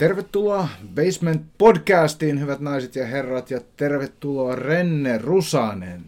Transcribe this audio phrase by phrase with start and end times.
[0.00, 6.04] Tervetuloa Basement Podcastiin, hyvät naiset ja herrat, ja tervetuloa Renne Rusanen.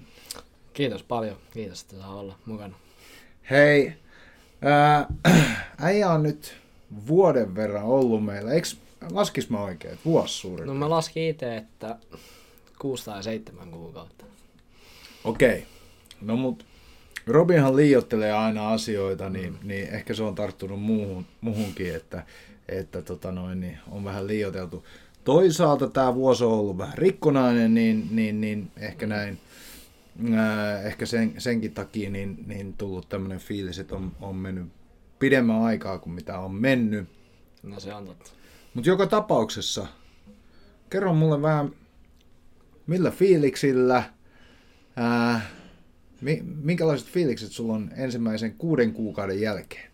[0.73, 1.37] Kiitos paljon.
[1.51, 2.75] Kiitos, että saa olla mukana.
[3.51, 3.93] Hei,
[4.63, 5.07] ää,
[5.79, 6.57] äijä on nyt
[7.07, 8.53] vuoden verran ollut meillä.
[8.53, 8.69] Eikö
[9.11, 10.67] laskis mä oikein, että vuosi suurin?
[10.67, 11.97] No mä laskin itse, että
[12.79, 14.25] 6 tai 7 kuukautta.
[15.25, 15.49] Okei.
[15.49, 15.63] Okay.
[16.21, 16.67] No mut
[17.27, 22.23] Robinhan liiottelee aina asioita, niin, niin ehkä se on tarttunut muuhun, muuhunkin, että,
[22.69, 24.85] että tota noin, niin on vähän liioteltu.
[25.25, 29.39] Toisaalta tämä vuosi on ollut vähän rikkonainen, niin, niin, niin ehkä näin,
[30.35, 34.67] ää, ehkä sen, senkin takia niin, niin tullut tämmöinen fiilis, että on, on mennyt
[35.19, 37.09] pidemmän aikaa kuin mitä on mennyt.
[37.63, 38.31] No se on totta.
[38.75, 39.87] Mutta joka tapauksessa,
[40.91, 41.71] kerro mulle vähän,
[42.87, 44.03] millä fiiliksillä,
[44.97, 45.62] ää, mi,
[46.63, 49.93] minkälaiset fiilikset sulla on ensimmäisen kuuden kuukauden jälkeen?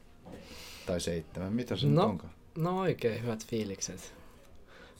[0.87, 2.33] Tai seitsemän, mitä se No, onkaan?
[2.59, 4.15] no oikein hyvät fiilikset.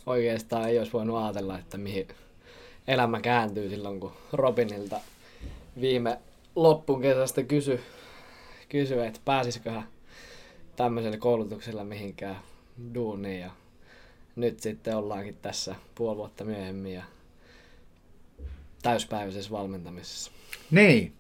[0.07, 2.09] Oikeastaan ei olisi voinut ajatella, että mihin
[2.89, 5.01] elämä kääntyy silloin, kun Robinilta
[5.81, 6.19] viime
[6.57, 7.81] loppun kesästä kysy,
[8.69, 9.89] kysy että pääsisikö hän
[10.77, 12.37] tämmöisellä koulutuksella mihinkään
[12.95, 13.41] duuniin.
[13.41, 13.51] Ja
[14.37, 17.03] nyt sitten ollaankin tässä puoli vuotta myöhemmin ja
[18.83, 20.31] täyspäiväisessä valmentamisessa.
[20.71, 21.18] Niin.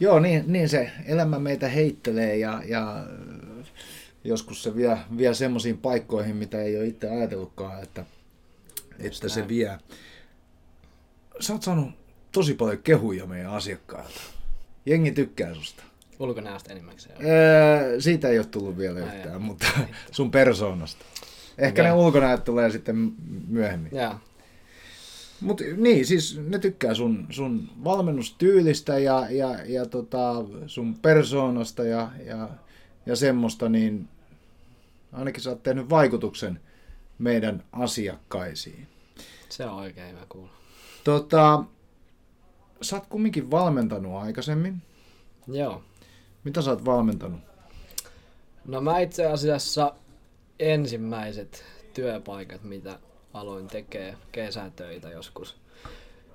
[0.00, 3.06] Joo, niin, niin se elämä meitä heittelee ja, ja
[4.24, 8.04] joskus se vie, vie semmoisiin paikkoihin, mitä ei ole itse ajatellutkaan, että,
[8.98, 9.78] että se vie.
[11.40, 11.90] Sä oot saanut
[12.32, 14.20] tosi paljon kehuja meidän asiakkailta.
[14.86, 15.82] Jengi tykkää susta.
[16.18, 17.26] Ulkonäöstä enimmäkseen.
[17.26, 19.38] Öö, siitä ei ole tullut vielä Ai yhtään, jaa.
[19.38, 19.66] mutta
[20.10, 21.04] sun persoonasta.
[21.58, 21.84] Ehkä Okei.
[21.84, 23.12] ne ulkonäöt tulee sitten
[23.48, 23.96] myöhemmin.
[23.96, 24.14] Joo.
[25.40, 32.10] Mutta niin, siis ne tykkää sun, sun valmennustyylistä ja, ja, ja tota, sun persoonasta ja,
[32.24, 32.48] ja,
[33.06, 34.08] ja semmoista, niin
[35.12, 36.60] ainakin sä oot tehnyt vaikutuksen
[37.18, 38.86] meidän asiakkaisiin.
[39.48, 40.52] Se on oikein hyvä kuulla.
[41.04, 41.64] Tota,
[42.82, 44.82] sä oot kumminkin valmentanut aikaisemmin.
[45.48, 45.82] Joo.
[46.44, 47.40] Mitä sä oot valmentanut?
[48.64, 49.94] No mä itse asiassa
[50.58, 51.64] ensimmäiset
[51.94, 52.98] työpaikat, mitä
[53.34, 55.56] aloin tekee kesätöitä joskus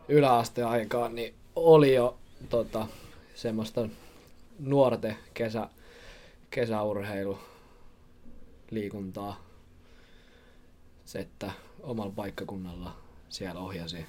[0.07, 2.17] yläasteaikaan, niin oli jo
[2.49, 2.87] tota,
[3.35, 3.89] semmoista
[4.59, 5.69] nuorten kesä,
[6.49, 7.39] kesäurheilu
[8.71, 9.43] liikuntaa.
[11.05, 11.51] Se, että
[11.83, 12.95] omalla paikkakunnalla
[13.29, 14.05] siellä ohjasi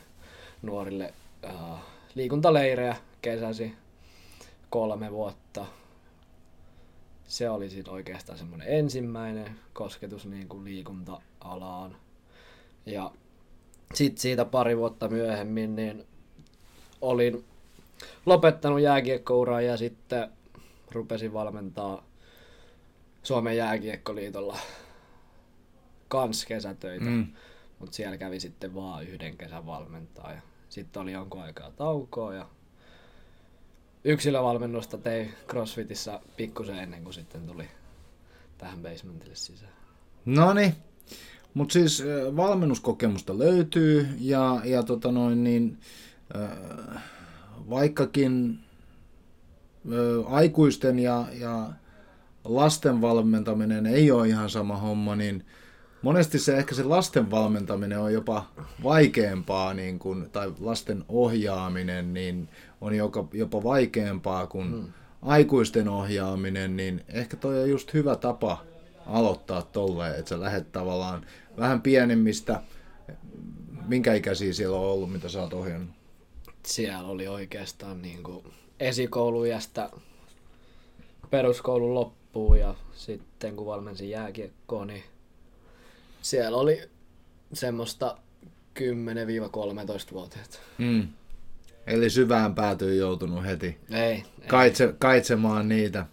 [0.63, 1.15] nuorille
[1.45, 1.81] äh,
[2.15, 3.73] liikuntaleirejä kesäsi
[4.71, 5.67] kolme vuotta
[7.31, 11.97] se oli sit oikeastaan semmoinen ensimmäinen kosketus niin kuin liikunta-alaan.
[12.87, 13.11] Ja
[13.95, 16.07] sitten siitä pari vuotta myöhemmin niin
[17.01, 17.45] olin
[18.27, 20.31] lopettanut jääkiekkouraa ja sitten
[20.93, 22.05] rupesin valmentaa
[23.23, 24.59] Suomen jääkiekkoliitolla
[26.09, 27.05] kans kesätöitä.
[27.05, 27.27] Mm.
[27.79, 30.33] Mutta siellä kävi sitten vaan yhden kesän valmentaa.
[30.33, 32.47] Ja sitten oli jonkun aikaa taukoa ja
[34.05, 37.69] yksilövalmennusta tein CrossFitissa pikkusen ennen kuin sitten tuli
[38.59, 39.73] tähän basementille sisään.
[40.25, 40.75] No niin,
[41.55, 42.05] mutta siis
[42.37, 45.79] valmennuskokemusta löytyy ja, ja tota noin niin,
[46.37, 47.03] äh,
[47.71, 48.59] vaikkakin
[49.93, 51.71] äh, aikuisten ja, ja
[52.45, 55.45] lasten valmentaminen ei ole ihan sama homma, niin
[56.03, 58.47] monesti se ehkä se lasten valmentaminen on jopa
[58.83, 62.49] vaikeampaa, niin kuin, tai lasten ohjaaminen niin
[62.81, 64.93] on joka, jopa vaikeampaa kuin hmm.
[65.23, 68.70] aikuisten ohjaaminen, niin ehkä toi on just hyvä tapa
[69.11, 71.27] aloittaa tolleen, että sä lähdet tavallaan
[71.57, 72.63] vähän pienemmistä,
[73.87, 75.91] minkä ikäisiä siellä on ollut, mitä sä oot ohjannut?
[76.67, 78.45] Siellä oli oikeastaan niin kuin
[78.81, 79.91] esikoulujästä
[81.31, 85.03] peruskoulun loppuun ja sitten kun valmensin jääkiekkoa, niin
[86.23, 86.91] siellä oli
[87.53, 88.19] semmoista
[88.79, 90.61] 10-13-vuotiaat.
[90.79, 91.09] Mm.
[91.87, 94.25] Eli syvään päätyy joutunut heti Ei, ei.
[94.47, 96.07] kaitse, kaitsemaan niitä.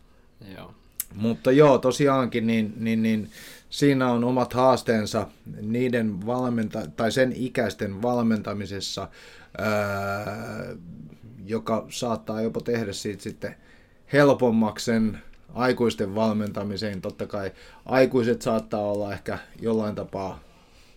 [0.58, 0.74] Joo.
[1.16, 3.30] Mutta joo, tosiaankin niin, niin, niin
[3.70, 5.28] siinä on omat haasteensa
[5.62, 9.08] niiden valmenta- tai sen ikäisten valmentamisessa,
[9.58, 10.66] ää,
[11.46, 13.56] joka saattaa jopa tehdä siitä sitten
[14.14, 15.20] helpommaksi sen
[15.54, 17.02] aikuisten valmentamiseen.
[17.02, 17.52] Totta kai
[17.86, 20.40] aikuiset saattaa olla ehkä jollain tapaa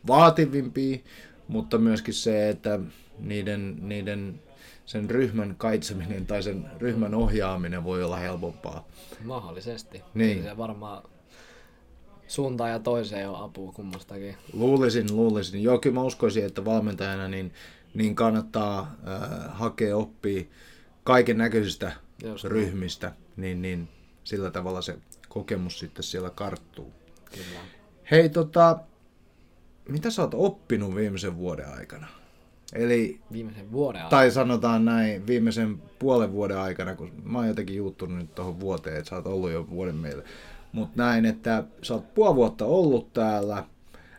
[0.06, 0.98] vaativimpia,
[1.48, 2.80] mutta myöskin se, että
[3.18, 4.40] niiden, niiden
[4.86, 8.88] sen ryhmän kaitseminen tai sen ryhmän ohjaaminen voi olla helpompaa.
[9.24, 10.02] Mahdollisesti.
[10.14, 10.42] Niin.
[10.42, 11.02] Se varmaan
[12.26, 14.36] suuntaan ja toiseen on apua kummastakin.
[14.52, 15.62] Luulisin, luulisin.
[15.62, 17.52] Joo, kyllä mä uskoisin, että valmentajana niin,
[17.94, 20.42] niin kannattaa äh, hakea oppia
[21.04, 21.92] kaiken näköisistä
[22.44, 23.88] ryhmistä, niin, niin
[24.24, 24.98] sillä tavalla se
[25.28, 26.92] kokemus sitten siellä karttuu.
[27.24, 27.60] Kyllä.
[28.10, 28.78] Hei, tota,
[29.88, 32.06] mitä sä oot oppinut viimeisen vuoden aikana?
[32.74, 34.10] Eli, Viimeisen vuoden aikana.
[34.10, 38.96] tai sanotaan näin, viimeisen puolen vuoden aikana, kun mä oon jotenkin juuttunut nyt tuohon vuoteen,
[38.96, 40.22] että sä oot ollut jo vuoden meillä.
[40.72, 43.64] Mutta näin, että sä oot puoli vuotta ollut täällä,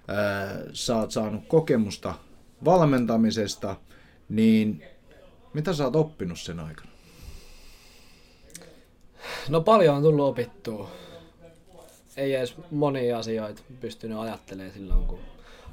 [0.07, 2.13] ää, sä oot saanut kokemusta
[2.65, 3.75] valmentamisesta,
[4.29, 4.83] niin
[5.53, 6.91] mitä sä oot oppinut sen aikana?
[9.49, 10.89] No paljon on tullut opittua.
[12.17, 15.19] Ei edes monia asioita pystynyt ajattelemaan silloin, kun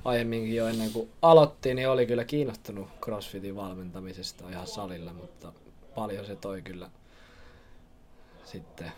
[0.08, 5.52] aiemminkin jo ennen kuin aloitti, niin oli kyllä kiinnostunut CrossFitin valmentamisesta ihan salilla, mutta
[5.94, 6.90] paljon se toi kyllä
[8.44, 8.92] sitten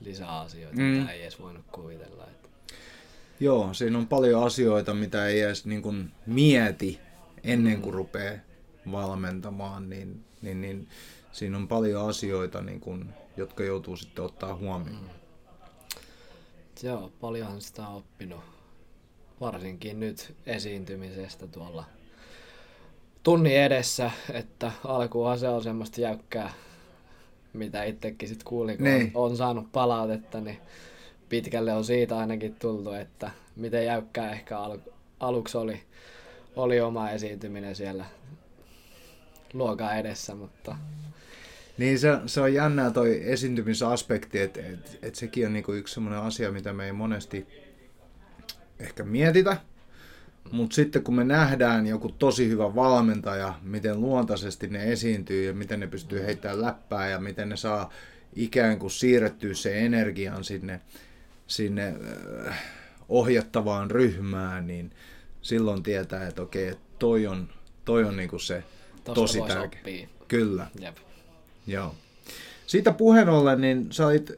[0.00, 0.82] lisää asioita, mm.
[0.82, 2.24] mitä ei edes voinut kuvitella.
[2.24, 2.48] Että
[3.40, 7.00] Joo, siinä on paljon asioita, mitä ei edes niin kuin mieti
[7.44, 8.38] ennen kuin rupeaa
[8.92, 10.88] valmentamaan, niin, niin, niin
[11.32, 15.10] siinä on paljon asioita, niin kuin, jotka joutuu sitten ottaa huomioon.
[16.82, 18.53] Joo, paljonhan sitä on oppinut.
[19.40, 21.84] Varsinkin nyt esiintymisestä tuolla
[23.22, 26.52] tunnin edessä, että alkuunhan se on semmoista jäykkää,
[27.52, 29.10] mitä itsekin sitten kuulin, kun Niin.
[29.14, 30.58] on, on saanut palautetta, niin
[31.28, 34.78] pitkälle on siitä ainakin tultu, että miten jäykkää ehkä al-
[35.20, 35.80] aluksi oli,
[36.56, 38.04] oli oma esiintyminen siellä
[39.52, 40.76] luokan edessä, mutta
[41.78, 46.20] Niin se, se on jännää toi esiintymisaspekti, että et, et sekin on niinku yksi semmoinen
[46.22, 47.46] asia, mitä me ei monesti
[48.78, 49.56] ehkä mietitä.
[50.52, 55.80] Mutta sitten kun me nähdään joku tosi hyvä valmentaja, miten luontaisesti ne esiintyy ja miten
[55.80, 57.90] ne pystyy heittämään läppää ja miten ne saa
[58.36, 60.80] ikään kuin siirrettyä se energian sinne,
[61.46, 61.94] sinne
[62.48, 62.62] äh,
[63.08, 64.90] ohjattavaan ryhmään, niin
[65.42, 67.48] silloin tietää, että okei, että toi on,
[67.84, 68.64] toi on niinku se
[69.04, 69.80] tosta tosi tärkeä.
[69.80, 70.08] oppia.
[70.28, 70.66] Kyllä.
[70.80, 70.96] Jep.
[71.66, 71.94] Joo.
[72.66, 74.36] Siitä puheen ollen, niin sä olit äh,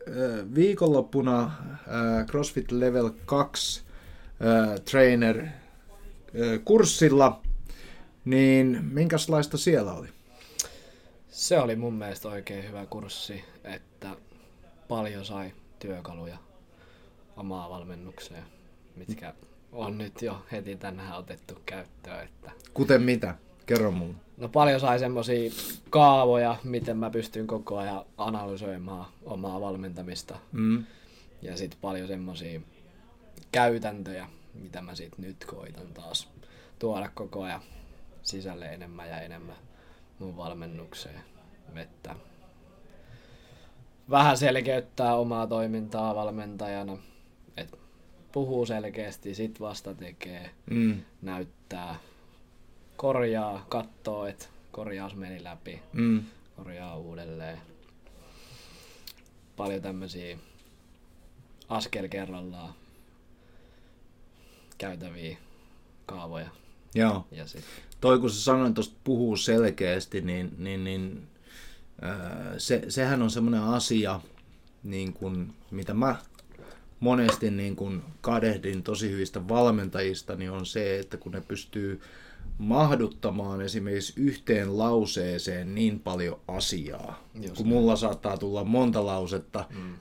[0.55, 3.86] viikonloppuna äh, CrossFit Level 2
[4.43, 5.53] äh, trainer äh,
[6.65, 7.41] kurssilla,
[8.25, 10.09] niin minkälaista siellä oli?
[11.29, 14.17] Se oli mun mielestä oikein hyvä kurssi, että
[14.89, 16.39] paljon sai työkaluja
[17.37, 18.45] omaa valmennukseen,
[18.97, 19.35] mitkä
[19.73, 22.25] on nyt jo heti tänään otettu käyttöön.
[22.25, 23.35] Että Kuten mitä?
[23.67, 24.15] Kerro mulle.
[24.37, 25.51] no paljon sai semmosia
[25.91, 30.39] kaavoja, miten mä pystyn koko ajan analysoimaan omaa valmentamista.
[30.53, 30.85] Mm.
[31.43, 32.61] Ja sitten paljon semmosia
[33.53, 36.29] käytäntöjä, mitä mä sit nyt koitan taas
[36.79, 37.63] tuoda koko ajan
[38.23, 39.57] sisälle enemmän ja enemmän
[40.19, 41.21] mun valmennukseen.
[41.77, 42.15] Että
[44.11, 46.99] vähän selkeyttää omaa toimintaa valmentajana,
[47.57, 47.77] että
[48.33, 51.01] puhuu selkeästi, sit vasta tekee, Mm.
[51.23, 51.97] näyttää,
[52.97, 56.23] korjaa, katsoo, että korjaus meni läpi, Mm.
[56.57, 57.59] korjaa uudelleen.
[59.57, 60.39] Paljon tämmöisiä
[61.69, 62.75] askel kerrallaan
[64.79, 65.37] käytäviä
[66.07, 66.49] kaavoja.
[66.95, 67.27] Joo.
[67.33, 67.65] Ja sit,
[68.01, 71.29] Toi kun sä sanoit tuosta puhuu selkeästi, niin, niin, niin
[72.59, 74.21] se, sehän on semmoinen asia,
[74.83, 76.17] niin kun, mitä mä
[77.01, 82.01] monesti niin kun kadehdin tosi hyvistä valmentajista, niin on se, että kun ne pystyy
[82.59, 89.95] mahduttamaan esimerkiksi yhteen lauseeseen niin paljon asiaa, Just kun mulla saattaa tulla monta lausetta, mm.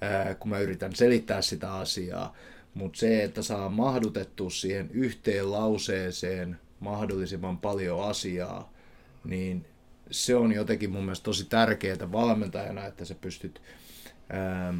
[0.00, 2.34] ää, kun mä yritän selittää sitä asiaa,
[2.74, 8.72] mutta se, että saa mahdutettua siihen yhteen lauseeseen mahdollisimman paljon asiaa,
[9.24, 9.66] niin
[10.10, 13.62] se on jotenkin mun mielestä tosi tärkeää valmentajana, että sä pystyt,
[14.30, 14.74] ää,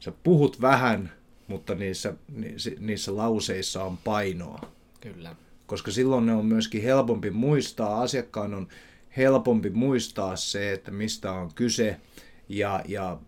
[0.00, 1.12] sä puhut vähän,
[1.46, 4.60] mutta niissä, niissä, niissä lauseissa on painoa
[5.00, 5.36] kyllä.
[5.66, 8.68] koska silloin ne on myöskin helpompi muistaa, asiakkaan on
[9.16, 12.00] helpompi muistaa se, että mistä on kyse
[12.48, 13.18] ja, ja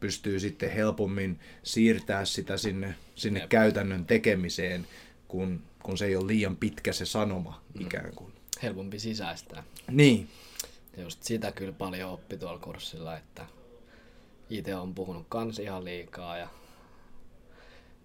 [0.00, 3.48] pystyy sitten helpommin siirtää sitä sinne, sinne Jep.
[3.48, 4.86] käytännön tekemiseen,
[5.28, 8.32] kun, kun se ei ole liian pitkä se sanoma ikään kuin.
[8.62, 9.62] Helpompi sisäistää.
[9.90, 10.28] Niin,
[10.96, 13.46] Ja just sitä kyllä paljon oppi tuolla kurssilla, että
[14.50, 16.48] itse on puhunut kans ihan liikaa ja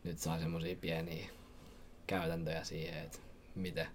[0.04, 1.30] nyt saa semmosia pieniä
[2.08, 3.18] käytäntöjä siihen, että
[3.56, 3.88] miten,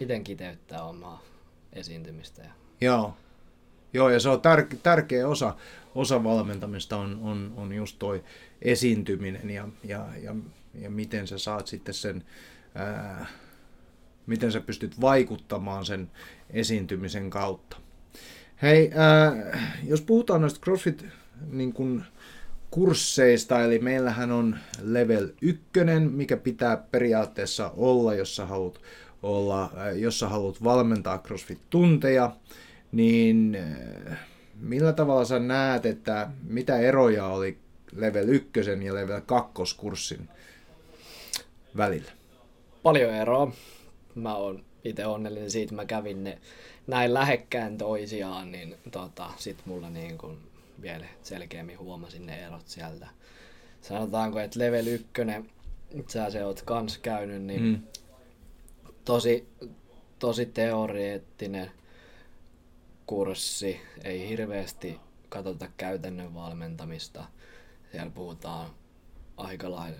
[0.00, 1.22] miten kiteyttää omaa
[1.72, 2.42] esiintymistä.
[2.42, 2.50] Ja
[2.80, 3.16] joo.
[3.96, 5.54] Joo, ja se on tär- tärkeä osa,
[5.94, 8.24] osa valmentamista on, on, on just toi
[8.62, 10.36] esiintyminen ja, ja, ja,
[10.74, 12.24] ja miten sä saat sitten sen,
[12.74, 13.26] ää,
[14.26, 16.10] miten sä pystyt vaikuttamaan sen
[16.50, 17.76] esiintymisen kautta.
[18.62, 19.32] Hei, ää,
[19.84, 21.04] jos puhutaan noista CrossFit
[21.50, 22.04] niin kun,
[22.70, 25.62] kursseista, eli meillähän on level 1,
[26.10, 28.80] mikä pitää periaatteessa olla, jos sä haluat,
[29.22, 32.30] olla, jos sä haluat valmentaa CrossFit-tunteja,
[32.92, 34.16] niin ää,
[34.60, 37.58] millä tavalla sä näet, että mitä eroja oli
[37.92, 38.50] level 1
[38.84, 40.28] ja level 2 kurssin
[41.76, 42.16] välillä?
[42.86, 43.52] paljon eroa.
[44.14, 46.38] Mä oon itse onnellinen siitä, mä kävin ne
[46.86, 50.38] näin lähekkään toisiaan, niin tota, sit mulla niin kun
[50.82, 53.08] vielä selkeämmin huomasin ne erot sieltä.
[53.80, 55.12] Sanotaanko, että level 1,
[56.08, 57.78] sä se oot kans käynyt, niin mm.
[59.04, 59.48] tosi,
[60.18, 61.70] tosi teoreettinen
[63.06, 67.24] kurssi, ei hirveästi katsota käytännön valmentamista.
[67.92, 68.70] Siellä puhutaan
[69.36, 69.98] aika lailla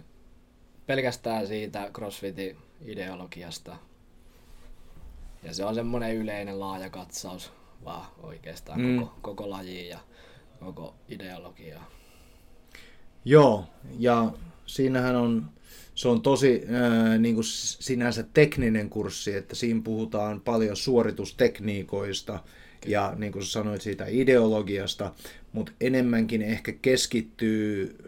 [0.87, 3.77] pelkästään siitä CrossFitin ideologiasta.
[5.43, 7.53] Ja se on semmoinen yleinen laaja katsaus
[7.85, 8.99] vaan oikeastaan mm.
[8.99, 9.99] koko, koko lajiin ja
[10.61, 11.91] koko ideologiaa.
[13.25, 13.65] Joo,
[13.99, 14.33] ja
[14.67, 15.51] siinähän on,
[15.95, 22.39] se on tosi ää, niin kuin sinänsä tekninen kurssi, että siinä puhutaan paljon suoritustekniikoista
[22.87, 25.13] ja niin kuin sanoit siitä ideologiasta,
[25.53, 27.99] mutta enemmänkin ehkä keskittyy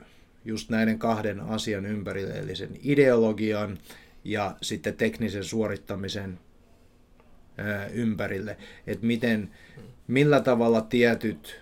[0.44, 3.78] just näiden kahden asian ympärille, eli sen ideologian
[4.24, 6.38] ja sitten teknisen suorittamisen
[7.92, 8.56] ympärille,
[8.86, 9.50] että miten,
[10.06, 11.60] millä tavalla tietyt,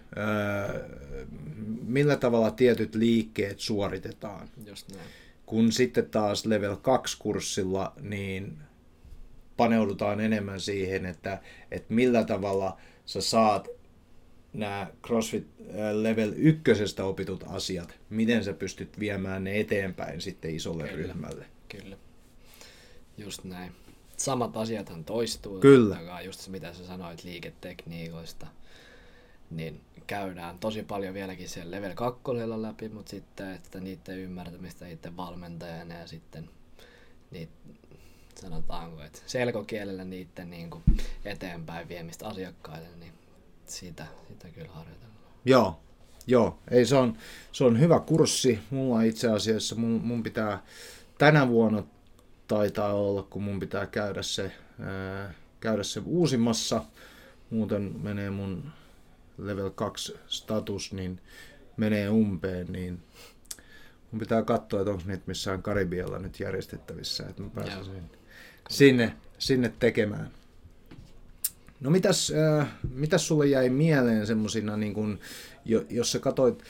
[1.87, 4.49] millä tavalla tietyt liikkeet suoritetaan.
[4.67, 5.09] Just näin.
[5.47, 8.59] Kun sitten taas level 2 kurssilla, niin
[9.57, 13.69] paneudutaan enemmän siihen, että, että millä tavalla sä saat
[14.53, 15.47] nämä CrossFit
[15.93, 16.63] Level 1
[17.03, 20.97] opitut asiat, miten sä pystyt viemään ne eteenpäin sitten isolle Kyllä.
[20.97, 21.47] ryhmälle.
[21.69, 21.97] Kyllä.
[23.19, 23.73] Just näin.
[24.17, 25.61] Samat asiathan toistuu.
[25.61, 26.21] Kyllä.
[26.25, 28.47] Just se, mitä sä sanoit liiketekniikoista.
[29.51, 32.23] Niin käydään tosi paljon vieläkin siellä level 2
[32.57, 36.51] läpi, mutta sitten että niiden ymmärtämistä itse valmentajana ja sitten
[37.31, 37.53] niitä
[38.41, 40.83] sanotaanko, että selkokielellä niiden niin kuin
[41.25, 43.13] eteenpäin viemistä asiakkaille, niin
[43.67, 45.21] sitä, sitä kyllä harjoitellaan.
[45.45, 45.81] Joo,
[46.27, 46.59] joo.
[46.71, 47.17] Ei, se, on,
[47.53, 48.59] se on hyvä kurssi.
[48.71, 50.63] Mulla itse asiassa, mun, mun pitää
[51.19, 51.83] tänä vuonna
[52.49, 56.85] taitaa olla, kun mun pitää käydä se, ää, käydä se uusimmassa.
[57.51, 58.73] Muuten menee mun
[59.39, 61.21] level 2 status, niin
[61.77, 63.03] menee umpeen, niin
[64.11, 68.11] mun pitää katsoa, että onko niitä missään Karibialla nyt järjestettävissä, että mä pääsen.
[68.71, 70.31] Sinne, sinne tekemään.
[71.81, 75.19] No mitäs, äh, mitäs sulle jäi mieleen semmosina, niin kun,
[75.65, 76.63] jo, jos sä katsoit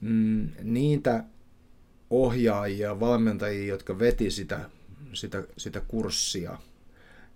[0.00, 1.24] mm, niitä
[2.10, 4.70] ohjaajia, valmentajia, jotka veti sitä,
[5.12, 6.58] sitä, sitä kurssia,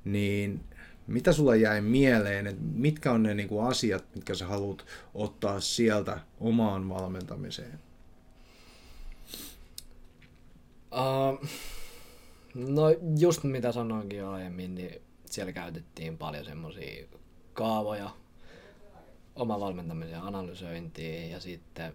[0.04, 0.60] niin
[1.06, 5.60] mitä sulla jäi mieleen, että mitkä on ne niin kuin asiat, mitkä sä haluat ottaa
[5.60, 7.78] sieltä omaan valmentamiseen?
[10.92, 11.48] Uh,
[12.54, 12.84] no
[13.18, 17.06] just mitä sanoinkin jo aiemmin, niin siellä käytettiin paljon semmoisia
[17.52, 18.10] kaavoja,
[19.36, 21.92] oma valmentamisen analysointiin ja sitten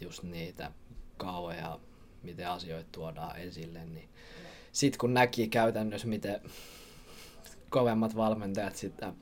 [0.00, 0.72] just niitä
[1.16, 1.78] kaavoja,
[2.22, 4.08] miten asioita tuodaan esille, niin
[4.72, 6.40] sitten kun näki käytännössä, miten
[7.70, 9.12] kovemmat valmentajat sitä,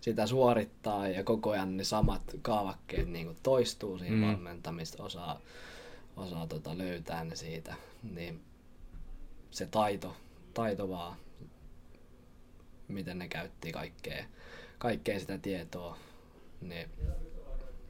[0.00, 4.22] sitä suorittaa ja koko ajan ne samat kaavakkeet niin kuin toistuu siinä Mm.
[4.22, 4.28] mm.
[4.28, 5.40] valmentamista, osaa,
[6.16, 8.40] osaa tota löytää ne siitä, niin
[9.50, 10.16] se taito,
[10.54, 11.16] taito vaan,
[12.88, 14.24] miten ne käytti kaikkea,
[14.78, 15.98] kaikkea sitä tietoa,
[16.60, 16.88] niin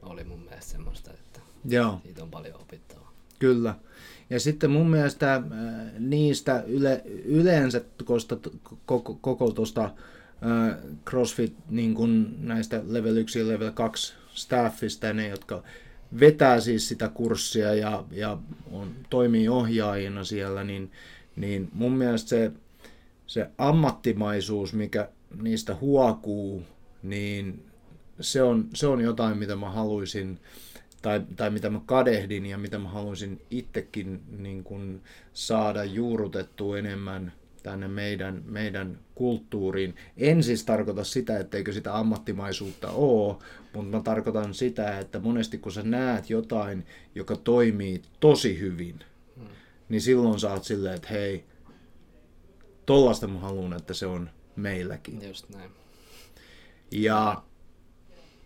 [0.01, 2.01] oli mun mielestä semmoista, että Joo.
[2.03, 3.11] siitä on paljon opittavaa.
[3.39, 3.75] Kyllä.
[4.29, 5.43] Ja sitten mun mielestä äh,
[5.99, 8.37] niistä yle, yleensä kosta,
[8.85, 15.27] koko, koko tuosta äh, CrossFit niin kun näistä level 1 ja level 2 staffista, ne
[15.27, 15.63] jotka
[16.19, 18.37] vetää siis sitä kurssia ja, ja
[18.71, 20.91] on, toimii ohjaajina siellä, niin,
[21.35, 22.51] niin mun mielestä se,
[23.27, 25.09] se ammattimaisuus, mikä
[25.41, 26.63] niistä huokuu,
[27.03, 27.65] niin
[28.19, 30.39] se on, se on jotain, mitä mä haluaisin
[31.01, 35.01] tai, tai mitä mä kadehdin ja mitä mä haluaisin itsekin niin kuin
[35.33, 37.33] saada juurutettua enemmän
[37.63, 39.95] tänne meidän, meidän kulttuuriin.
[40.17, 43.35] En siis tarkoita sitä, etteikö sitä ammattimaisuutta ole,
[43.73, 46.85] mutta mä tarkoitan sitä, että monesti kun sä näet jotain,
[47.15, 48.99] joka toimii tosi hyvin,
[49.91, 51.45] niin silloin sä oot silleen, että hei,
[52.85, 55.27] tollasta mä haluan, että se on meilläkin.
[55.27, 55.71] Just näin.
[56.91, 57.43] Ja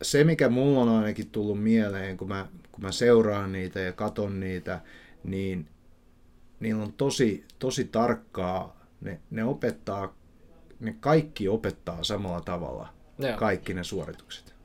[0.01, 4.39] se, mikä mulla on ainakin tullut mieleen, kun mä, kun mä seuraan niitä ja katon
[4.39, 4.81] niitä,
[5.23, 5.69] niin
[6.59, 10.15] niillä on tosi, tosi tarkkaa, ne, ne opettaa,
[10.79, 13.37] ne kaikki opettaa samalla tavalla, Joo.
[13.37, 14.55] kaikki ne suoritukset.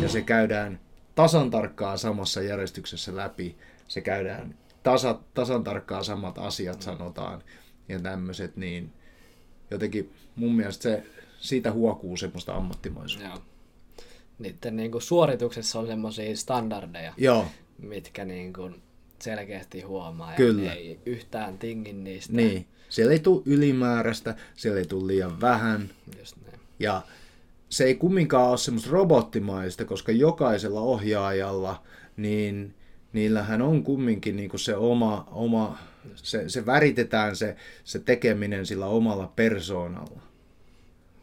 [0.00, 0.80] Ja se käydään
[1.14, 3.58] tasan tarkkaa samassa järjestyksessä läpi,
[3.88, 4.54] se käydään
[4.90, 7.42] tasa, tasan tarkkaa samat asiat sanotaan
[7.88, 8.92] ja tämmöiset, niin
[9.70, 11.02] jotenkin mun mielestä se,
[11.38, 13.28] siitä huokuu semmoista ammattimaisuutta.
[13.28, 13.42] Joo.
[14.38, 17.46] Niiden niin kuin suorituksessa on semmoisia standardeja, Joo,
[17.78, 18.82] mitkä niin kuin
[19.18, 20.30] selkeästi huomaa.
[20.30, 20.72] Ja Kyllä.
[20.72, 22.32] ei yhtään tingin niistä.
[22.32, 22.66] Niin.
[22.88, 25.90] Siellä ei tule ylimääräistä, siellä ei tule liian vähän.
[26.18, 26.60] Just näin.
[26.78, 27.02] Ja
[27.68, 31.82] se ei kumminkaan ole semmoista robottimaista, koska jokaisella ohjaajalla,
[32.16, 32.74] niin
[33.16, 35.78] niillähän on kumminkin niin kuin se oma, oma
[36.14, 40.22] se, se väritetään se, se tekeminen sillä omalla persoonalla.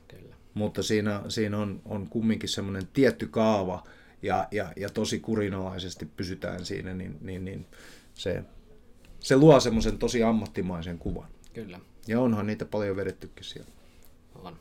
[0.07, 0.35] Kyllä.
[0.53, 3.83] Mutta siinä, siinä on, on kumminkin semmoinen tietty kaava
[4.21, 7.65] ja, ja, ja tosi kurinalaisesti pysytään siinä, niin, niin, niin
[8.13, 8.43] se,
[9.19, 11.27] se luo semmoisen tosi ammattimaisen kuvan.
[11.53, 11.79] Kyllä.
[12.07, 13.71] Ja onhan niitä paljon vedettykin siellä.
[14.35, 14.55] On.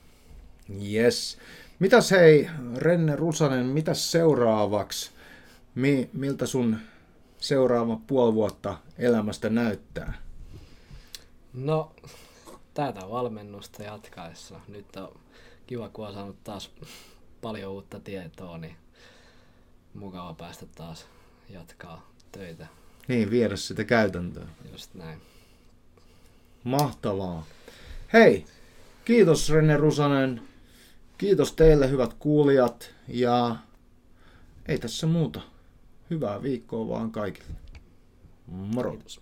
[0.93, 1.39] Yes.
[1.79, 5.11] Mitäs hei, Renne Rusanen, mitäs seuraavaksi?
[5.75, 6.77] Mi, miltä sun
[7.43, 10.13] seuraava puoli vuotta elämästä näyttää?
[11.55, 11.93] No,
[12.75, 14.61] tätä valmennusta jatkaessa.
[14.69, 15.21] Nyt on
[15.67, 16.71] kiva, kun on saanut taas
[17.41, 18.77] paljon uutta tietoa, niin
[19.95, 21.07] mukava päästä taas
[21.51, 22.67] jatkaa töitä.
[23.09, 24.49] Niin, viedä sitä käytäntöön.
[24.73, 25.21] Just näin.
[26.65, 27.47] Mahtavaa.
[28.13, 28.47] Hei,
[29.05, 30.43] kiitos Renne Rusanen.
[31.19, 33.57] Kiitos teille hyvät kuulijat ja
[34.67, 35.41] ei tässä muuta.
[36.13, 37.55] Hyvää viikkoa vaan kaikille.
[38.47, 38.91] Moro.
[38.91, 39.21] Kiitos.